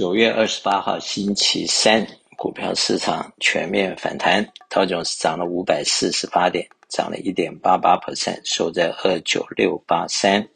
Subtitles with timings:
[0.00, 2.06] 九月二十八号星期三，
[2.38, 10.48] 股票市场全面反弹，道琼斯涨了五百四十八点，涨了一点八八 percent，收在二九六八三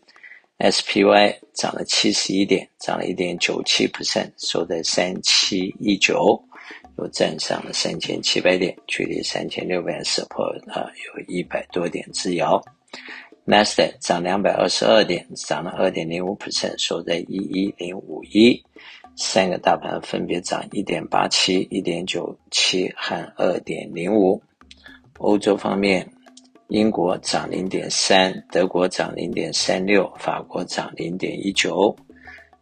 [0.58, 6.42] ；SPY 涨了七十一点，涨了一点九七 percent，收在三七一九，
[6.96, 12.64] 又站上了三千七百点，距离三千六百 support 啊有一百多点之遥。
[13.46, 18.64] 纳斯达克涨两百二十二点，涨了二点零五 percent，收在一一零五一。
[19.16, 24.42] 三个大盘分别涨一点八七、一点九七和二点零五。
[25.18, 26.10] 欧洲方面，
[26.68, 31.94] 英国涨零点三，德国涨零点三六，法国涨零点一九。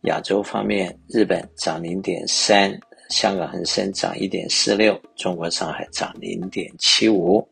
[0.03, 2.77] 亚洲方面，日本涨零点三，
[3.09, 7.49] 香港恒生涨一点四六，中国上海涨零点七五。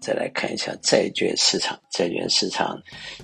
[0.00, 2.80] 再来看一下债券市场，债券市场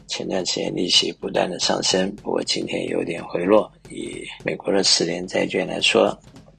[0.09, 3.71] 前段时间利息不断的上升，不过今天有点回落。
[3.89, 6.19] 以美国的十年债券来说，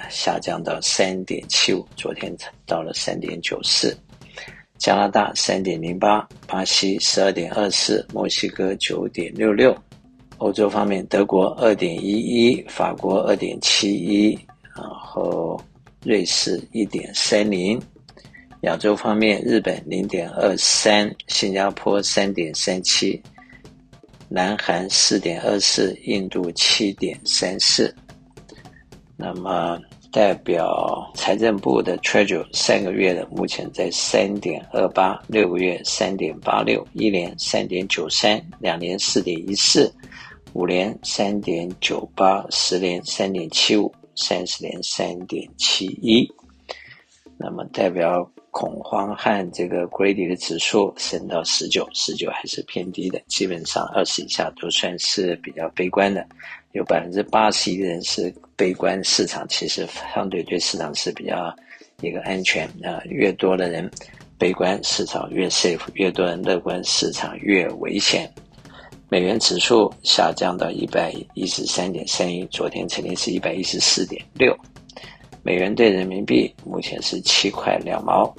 [0.10, 2.34] 下降到三点七五，昨天
[2.66, 3.98] 到了三点九四。
[4.78, 9.76] 加拿大三点零八，巴西十二点二四，墨西哥九点六六。
[10.40, 14.38] 欧洲方面，德国二点一一，法国二点七一，
[14.76, 15.62] 然后
[16.04, 17.82] 瑞士一点三零。
[18.64, 23.22] 亚洲方面，日本零点二三，新加坡三点三七，
[24.30, 27.94] 南韩四点二四，印度七点三四。
[29.18, 29.78] 那么，
[30.14, 39.94] 代表财政部的 Treasury 三个月的目前在三点二八，六个月三点八六，一年三点九三，两年四点一四，
[40.54, 46.26] 五年三点九八，十年三点七五，三十年三点七一。
[47.38, 48.26] 那么代表。
[48.54, 56.24] 恐慌和这个 Grady 的指数升到十九，十九还是偏低的，基本上二十以下都算是比较悲观的。
[56.72, 61.54] 有百分之八十一的人是悲观，市场其实相对对市场是比较
[62.02, 63.02] 一个安全啊。
[63.06, 63.90] 越多的人
[64.38, 68.32] 悲观，市场越 safe；越多人乐观，市场越危险。
[69.10, 74.56] 美元指数下降到一百一十三点三一，昨天曾经是一百一十四点六。
[75.46, 78.34] 美元兑人民币目前是七块两毛，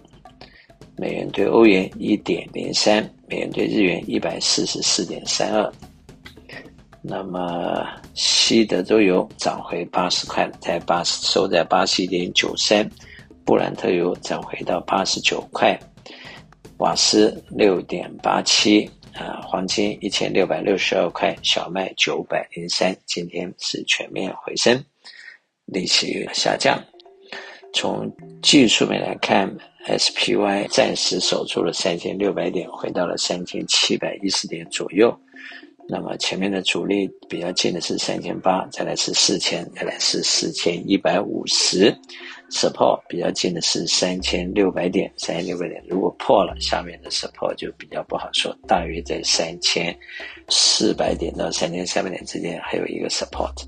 [0.96, 5.72] 美元兑欧元一点零三，美元兑日元一百四十四点三二。
[7.02, 12.88] 那么西德州油涨回八十块，在八十收在八十一点九三，
[13.44, 15.78] 布兰特油涨回到八十九块，
[16.78, 24.82] 瓦斯六点八七，啊，黄金一千六百六十二块，小麦九百零三，今天是全面回升，
[25.66, 26.82] 利息下降。
[27.74, 29.52] 从技术面来看
[29.88, 35.14] ，SPY 暂时守住了三千六百点，回到了三千七百一十点左右。
[35.86, 41.94] 那么前面的阻力比较近的是三千八，再来是四千，再来是四千一百五十。
[42.50, 49.94] Support 比较近的是三千六百点，三千六百点如果破了，下面的 Support 就比较不好说，大约在三千
[50.48, 53.64] 四百点到三千三百点之间还有一个 Support。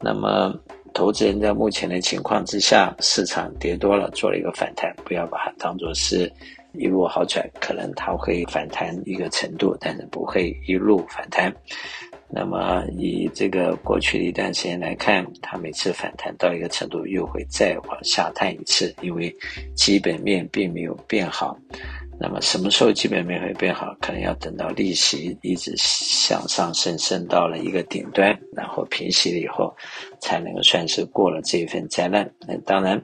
[0.00, 0.52] 那么。
[0.92, 6.30] 投资人在目前的情况之下，市场跌多了，做了一个反弹，不要把它当做是
[6.72, 11.52] 一路好转，可能它会反弹一个程度，但是不会一路反弹。
[12.30, 19.34] 那么以这个过去的一段时间来看，它每次反弹到一个程度，又会再往下探一次，因为
[19.74, 21.58] 基本面并没有变好。
[22.20, 23.96] 那么什么时候基本面会变好？
[24.00, 29.74] 可能要等到利息一直向上升，升到了一个顶端，然后平息了以后，
[30.20, 32.28] 才能够算是过了这一份灾难。
[32.46, 33.00] 那当然，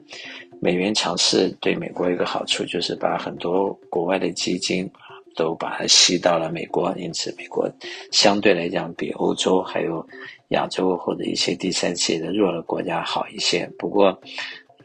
[0.61, 4.87] 美元强势对美国一个好处就是把很多国外的基金
[5.35, 7.69] 都把它吸到了美国，因此美国
[8.11, 10.07] 相对来讲比欧洲还有
[10.49, 13.69] 亚洲或者一些第三世界的弱的国家好一些。
[13.77, 14.19] 不过，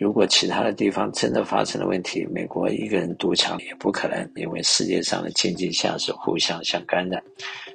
[0.00, 7.22] 如果其他的地方真的发生了问题，美国一个人独强也不可能，因为世界上的经济像是互相相干的，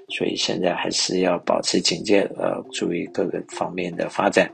[0.10, 4.50] 所以现在还是要保持警戒，呃，注意各个方面的发展。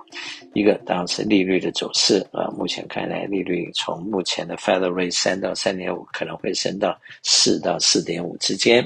[0.53, 8.85] 一个当然是利率的走势，呃，目前看来利率从目前的 Federal Rate 三到三点五可能会升到四到四点五之间。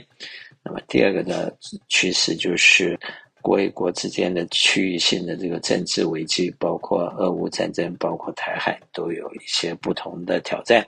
[0.61, 1.57] 那么第二个的
[1.89, 2.99] 趋势就是。
[3.45, 10.83] 国与国之间的区域性的这个政治危机，包括俄乌战争，包括台海，都有一些不同的挑战。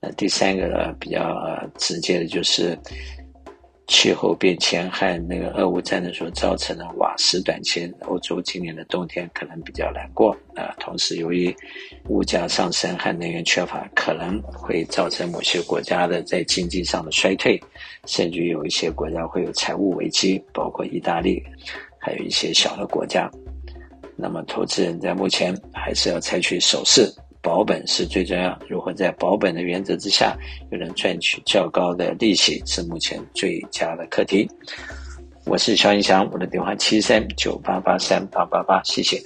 [0.00, 1.18] 那第三个呢，比较
[1.76, 2.78] 直接的就是。
[3.88, 10.74] 气候变迁和那个俄乌战争所造成的瓦斯短缺，欧洲今年的冬天可能比较难过啊。
[10.78, 11.54] 同时，由于
[12.08, 17.60] 物价上升和能源缺乏，可能会造成某些国家的在经济上的衰退，
[18.06, 21.42] 甚至有一些国家会有财务危机，包括意大利，
[21.98, 23.30] 还有一些小的国家。
[24.14, 28.56] 那么，投资人在目前还是要采取守势，保本是最重要。
[28.68, 30.36] 如何在保本的原则之下，
[30.70, 34.48] 又能赚取较高的利息，是目前最佳的课题。
[35.44, 39.20] 我是肖云祥，我的电话七三九八八三八八八，谢谢。